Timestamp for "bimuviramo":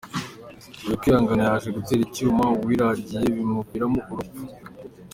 3.35-3.99